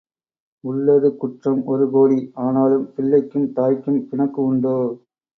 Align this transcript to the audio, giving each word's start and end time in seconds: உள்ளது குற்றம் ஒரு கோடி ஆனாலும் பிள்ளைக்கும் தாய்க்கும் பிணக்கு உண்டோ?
உள்ளது 0.63 1.09
குற்றம் 1.17 1.59
ஒரு 1.65 1.85
கோடி 1.91 2.17
ஆனாலும் 2.37 2.87
பிள்ளைக்கும் 2.95 3.53
தாய்க்கும் 3.53 3.99
பிணக்கு 4.09 4.41
உண்டோ? 4.43 4.73